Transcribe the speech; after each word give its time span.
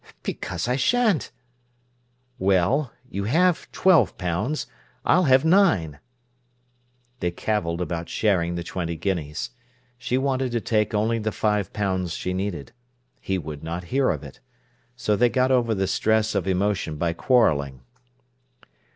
"Because 0.23 0.67
I 0.67 0.77
shan't." 0.77 1.29
"Well—you 2.39 3.25
have 3.25 3.71
twelve 3.71 4.17
pounds, 4.17 4.65
I'll 5.05 5.25
have 5.25 5.45
nine." 5.45 5.99
They 7.19 7.29
cavilled 7.29 7.81
about 7.81 8.09
sharing 8.09 8.55
the 8.55 8.63
twenty 8.63 8.95
guineas. 8.95 9.51
She 9.99 10.17
wanted 10.17 10.53
to 10.53 10.59
take 10.59 10.95
only 10.95 11.19
the 11.19 11.31
five 11.31 11.71
pounds 11.71 12.13
she 12.13 12.33
needed. 12.33 12.71
He 13.19 13.37
would 13.37 13.63
not 13.63 13.83
hear 13.93 14.09
of 14.09 14.23
it. 14.23 14.39
So 14.95 15.15
they 15.15 15.29
got 15.29 15.51
over 15.51 15.75
the 15.75 15.85
stress 15.85 16.33
of 16.33 16.47
emotion 16.47 16.95
by 16.95 17.13
quarrelling. 17.13 17.81